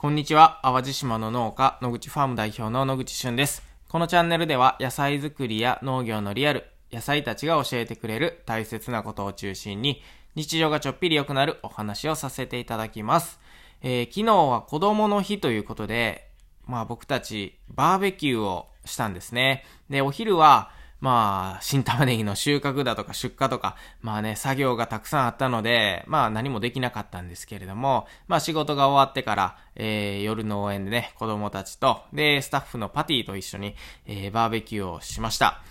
[0.00, 0.60] こんにちは。
[0.62, 3.62] 淡路島の農家、野口ファーム代表の野口俊です。
[3.86, 10.00] このチャンネルでは野菜作りや農業のリアル、野菜たちが教えてくれる大切なことを中心に、
[10.36, 13.40] 日常がちょっぴり良くなるお話をさせていただきます。
[13.82, 16.30] えー、昨日は子供の日ということで、
[16.66, 19.66] まあ僕たちバーベキューをしたんですね。
[19.90, 20.70] で、お昼は、
[21.00, 33.74] まあ、新玉ねぎの収穫だとか出荷とか、まあね、作業がたくさんあったので、まあ何もできなかったんですけれども、まあ仕事が終わってから、えー、夜の応援でね、子供たちと、で、スタッフのパティと一緒に、
[34.06, 35.62] えー、バーベキューをしました。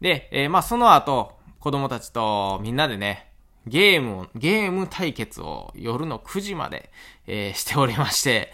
[0.00, 3.28] で、えー、まあその後、子供たちとみんなでね、
[3.68, 6.90] ゲームを、ゲーム対決を夜の9時まで、
[7.28, 8.52] えー、しておりまして、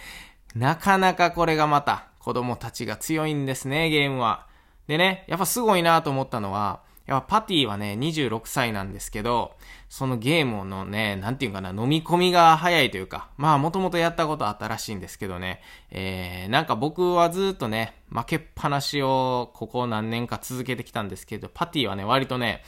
[0.55, 4.47] なかなかこれがまた子供たちが強いんですね、ゲームは。
[4.88, 9.52] でね、やっぱすごいなと思ったのは、やっぱパティはね、26歳なんですけど、
[9.88, 22.62] そのゲームのね、なんていうかな、飲み込みが早いというか、まあもともとやったことあったらしいんですけどね、えー、なんか僕はずっとね、負けっぱなしをここ何年か続けてきたんですけど、パティはね、割とね、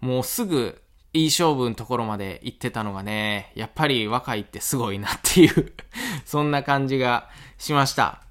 [0.00, 0.80] もうすぐ
[1.12, 5.72] いい勝負のところまで行ってたのがね、やっぱり若いってすごいなっていう
[6.26, 8.23] そんな感じがしました。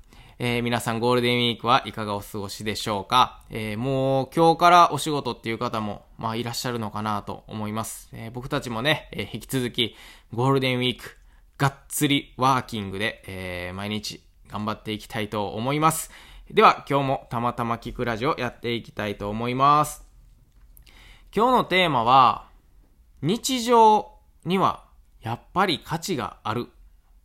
[0.45, 8.09] えー、皆さんゴールデンウィークはいかがお過ごしでしょうか、えー、もう今日からお仕事っていう方も、まあいらっしゃるのかなと思います。
[8.11, 9.95] えー、僕たちもね、え引き続き
[10.33, 11.15] ゴールデンウィーク、
[11.57, 16.11] がっつりワーキングで、え毎日頑張っていきたいと思います。
[16.51, 20.05] では今日もたまたま聞くラジオやっていきたいと思います。
[21.33, 22.49] 今日のテーマは、
[23.21, 24.11] 日常
[24.43, 24.83] には
[25.21, 26.67] やっぱり価値がある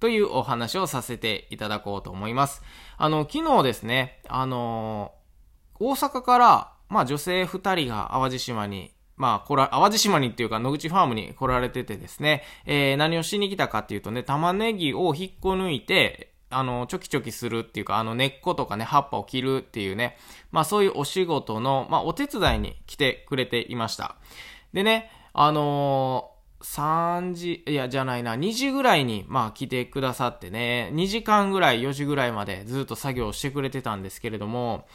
[0.00, 2.62] というお話をさせていただこうと思います。
[2.96, 20.16] あの、昨日ですね、あのー、大阪から、まあ女性二人が淡路島にまあ、こら、淡路島にっていうか、野口ファームに来られててですね、えー、何をしに来たかっていうとね、玉ねぎを引っこ抜いて、あの、チョキチョキするっていうか、あの、根っことかね、葉っぱを切るっていうね、
[20.52, 24.16] まあそういうお仕事の、まあお手伝いに来てくれていました。
[24.72, 34.86] でね、あのー3時、いや、じゃないな、2時ぐらいに、まあ来てくださってね、2時間ぐらい、4時ぐらいまでずっと作業してくれてたんですけれども、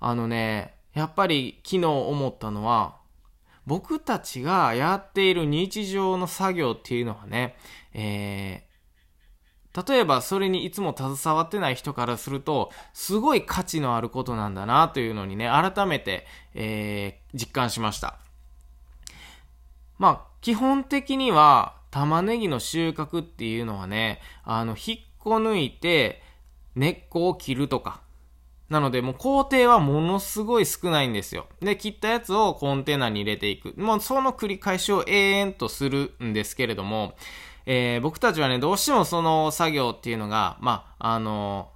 [0.00, 2.96] あのね、やっぱり昨日思ったのは、
[3.66, 7.56] 僕たちがやっている日常の作業っていうのはね、
[7.94, 18.18] えー、例えばそれにいつも携わってない人からすると、すごい価値のあることなんだなというのにね、改めて、えー、実感しました。
[19.98, 26.22] まあ、基本的には、玉ねぎの収穫っていうのはね、あの、引っこ抜いて、
[26.74, 28.02] 根っこを切るとか。
[28.68, 31.46] なので、もう工程はものすごい少ないんですよ。
[31.60, 33.74] で、切ったやつをコンテナに入れていく。
[33.76, 37.14] もうその繰り返しを永遠とするんですけれども、
[37.66, 41.70] えー、僕たちはね、どうしてもその作業っていうのが、まあ、あの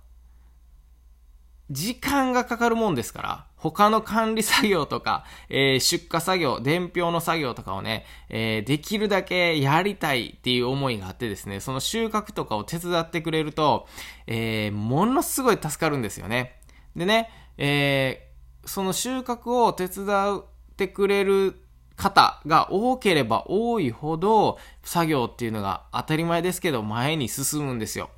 [1.71, 13.89] 時間がかかるもんですから、他の管理作業とか、えー、出荷作業、伝票の作業とかをね、えー、できるだけやりたいっていう思いがあってですね、その収穫とかを手伝ってくれると、
[14.27, 16.61] えー、ものすごい助かるんですよね。
[16.95, 18.31] でね、え、
[18.65, 20.45] その収穫を手伝っ
[20.77, 21.57] てくれる
[21.97, 28.11] 方が多ければ多いほど、作業っていうのが当たり前ですけど前に進むんですよ。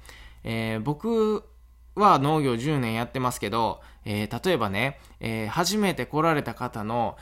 [0.42, 1.44] え、僕
[1.98, 7.16] は農業10年やってますけど、えー、例えばね、えー、初めて来られた方の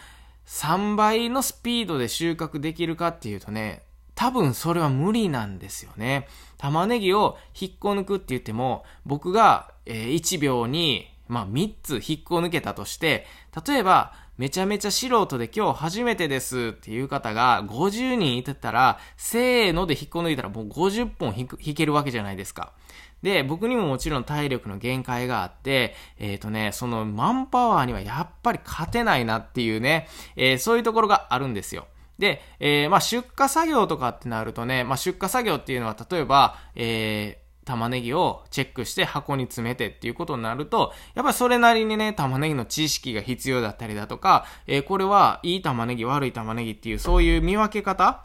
[0.47, 3.83] 3倍のスピードで収穫できるかっていうとね、
[4.15, 6.29] 多分それは無理なんですよね。
[6.57, 13.27] 玉ねぎを引っこ抜くって言っても、僕が、えー、1秒に、まあ、3つ引っこ抜けたとして、
[13.67, 22.73] 例えば、めちゃめちゃ素人で今日初めてですっていう方が50人いてたら、せーので引っこ抜いたらもう50本引けるわけじゃないですか。
[23.23, 30.07] で、僕にももちろん体力の限界があって、えっ、ー、とね、そのマンパワーにはやっぱり勝てないなっていうね、
[30.37, 31.87] えー、そういうところがあるんですよ。
[32.19, 48.25] で、えー、まあ出荷作業とかってなるとね、まあ出荷作業っていうのは例えば、えー、玉ねぎをチェックして箱に詰めてっていうことになると、やっぱりそれなりにね、玉ねぎの知識が必要だったりだとか、えー、これはいい玉ねぎ、悪い玉ねぎっていうそういう見分け方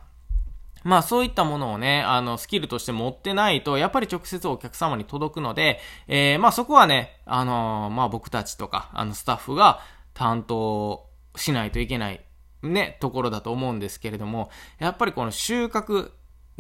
[0.84, 9.82] まあそういったものをね、あの、スキルとして持ってないと、やっぱり直接お客様に届くので、えー、まあそこはね、あのー、まあ僕たちとか、あの、スタッフが
[10.14, 12.26] 担当しないといけない、
[12.64, 14.50] ね、ところだと思うんですけれども、
[14.80, 16.12] やっぱりこの収穫、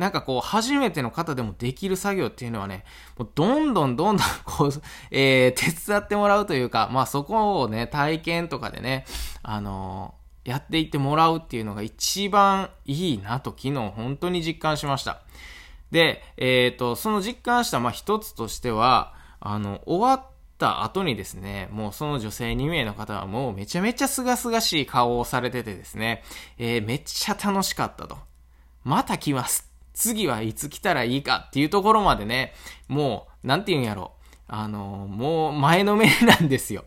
[0.01, 2.85] なんかこう、初めての方でもできる作業っていうのはね、
[3.19, 4.71] もうどんどんどんどんこう、
[5.11, 9.05] えー、手伝ってもらうというか、まあそこをね、体験とかでね、
[9.43, 15.21] あのーやっていってもらうっていうのが一番いいなと昨日本当に実感しました。
[15.91, 26.23] で、えっ、ー、と、その実感した、まあ、一つとしては、あの、終わった後にですね、もうその女性2名の方はもうめちゃめちゃ清々しい顔をされててですね、
[26.57, 28.17] えー、めっちゃ楽しかったと。
[28.83, 29.70] また来ます。
[29.93, 32.53] 次はいつ来たらいいかっていうところまでね、
[32.87, 34.13] もう、なんて言うんやろ。
[34.47, 36.83] あの、もう前のめりなんですよ。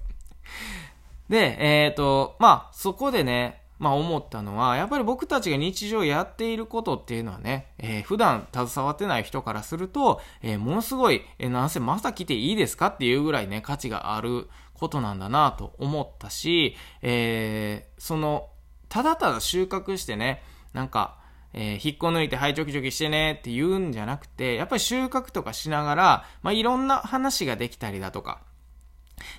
[1.28, 18.48] で、えっ、ー、と、まあ、そこでね、まあ思ったのは、やっぱり僕たちが日常やっていることっていうのはね、えー、普段携わってない人からすると、えー、ものすごい、えー、なんせまた来ていいですかっていうぐらいね、価値があることなんだなと思ったし、えー、その、
[18.88, 20.42] ただただ収穫してね、
[20.72, 21.16] なんか、
[21.54, 28.40] えー、引っこ抜いて、はい、チョキチョキしてねって言うんじゃなくて、やっぱり収穫とかしながら、まあ、いろんな話ができたりだとか、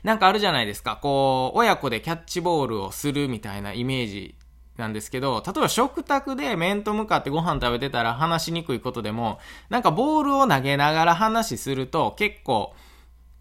[0.03, 0.97] なんかあるじゃないですか。
[1.01, 4.35] こう、親子でキャッチボールをするみたいなイメージ
[4.77, 9.39] なんですけど、例えば食卓で面と向かってご飯食べてたら話しにくいことでも、
[9.69, 12.73] なんかボールを投げながら話すると結構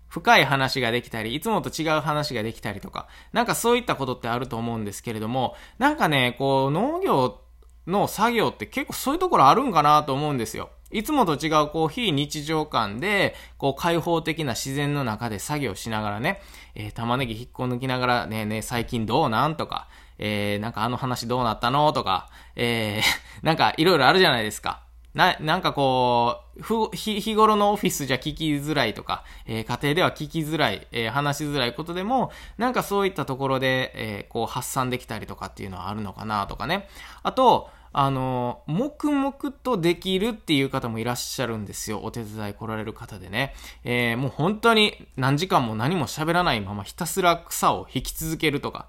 [0.08, 7.43] 深い話ができたり、いつもと違う話ができたりとか、なんかそういったことってあると思うんですけれども、なんかね、こう農業って
[7.86, 10.70] の作業って結構そういうところあるんかなと思うんですよ。
[10.90, 16.40] いつもと違う、こう、非日常感で、こう、開放的な自然の中で作業しながらね、
[16.76, 19.88] えー、玉ねぎ引っこ抜きながら、ねえねえ、最近どうなんとか、
[20.18, 23.02] えー、なんかあの話どうなったのとか、えー、
[23.44, 24.82] なんかいろいろあるじゃないですか。
[25.14, 36.88] な、なんかこう、ふ、日、日頃のオフィスじゃ聞きづらいとか、えー、家庭では聞きづらい、えー、話しづらいことでも、なんかそういったところで、えー、こう発散できたりとかっていうのはあるのかなとかね。
[37.22, 39.32] あと、あの、黙々
[39.62, 42.00] とできるっていう方もいらっしゃるんですよ。
[42.02, 43.54] お手伝い来られる方でね。
[43.84, 48.88] えー、もう本当に何時間も何も喋らないままひたすら草を引き続けるとか。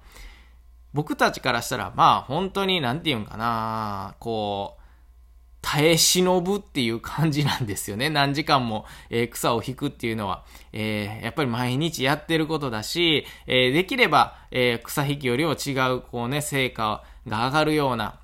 [0.92, 4.85] 僕たちからしたら、まあ本当になんて言うんかな、こう、
[5.68, 8.08] 耐え忍ぶっていう感じなんですよね。
[8.08, 18.20] 何時間も、えー、草を引くっていうのは、えー、やっぱり毎日やってることだし、えー、できれば、え草引きよりも違う、こうね、成果が上がるような、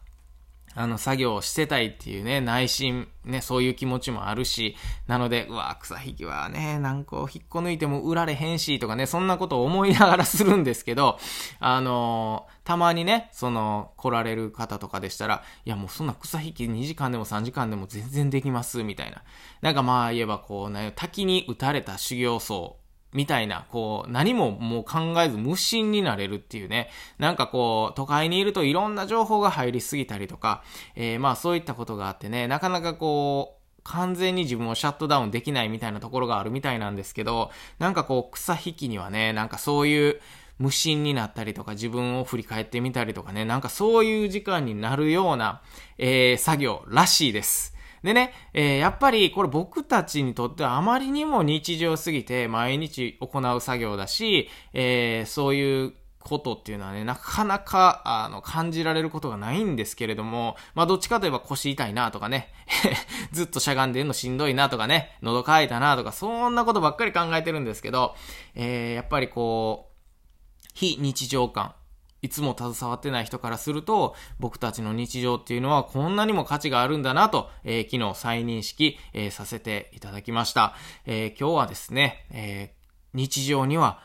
[0.75, 4.77] あの、作業をしてたいっていうね、内心、ね、そういう気持ちもあるし、
[5.07, 11.19] なので、うわ、草引きはね、なんか引っこ抜いても売られへんし、とかね、そんなことを思いながらするんですけど、
[11.61, 19.23] あのー、たまにね、その、来られる方とかでしたら、いや、もうそんな草引き2時間でも3時間でも全然できます、みたいな。
[19.61, 22.77] なんかまあ言えばこうね、滝に打たれた修行僧
[23.13, 26.89] みたいな、こう、何ももう考えず無心になれるっていうね。
[27.19, 30.63] なんかこう、都会にいるといろんな情報が入りすぎたりとか、
[30.97, 40.21] えー、まあそういったことがあってね、なかなかこう、完全に自分をシャットダウンできないみたいなところがあるみたいなんですけど、なんかこう、草引きにはね、なんかそういう
[40.59, 45.61] 無心になったりとか、自分を振り返ってみたりとかね、なんかそういう時間になるような、
[45.99, 47.75] えー、作業らしいです。
[48.03, 62.53] でね、えー、やっぱりこれ僕たちにとってはあまりにも日常すぎて毎日行う作業だし、えー、そういうことっていうのはね、なかなか、あの、感じられることがないんですけれども、まあ、どっちかといえば腰痛いなとかね、
[63.33, 68.15] ずっとしゃがんでるのしんどいなとかね、喉乾いたなとか、そんなことばっかり考えてるんですけど、
[68.55, 71.75] えー、やっぱりこう、非日常感、
[72.23, 80.75] いつも携わってない人からすると、僕たちの日常っていうのはこんなにも価値があるんだなと、えー、昨日再認識、えー、させていただきました。
[81.05, 82.75] えー、今日はですね、え
[83.13, 84.01] 日常には、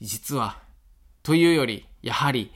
[0.00, 0.58] 実は、
[1.22, 2.52] というより、やはり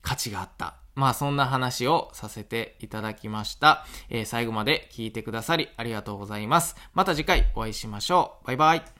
[0.00, 0.76] 価値があった。
[0.94, 3.84] まあそんな話をさせていただきました。
[4.08, 6.74] え最後まで聞いてくださりありがとうございます。
[6.94, 8.46] また次回お会いしましょう。
[8.46, 8.95] バイバイ。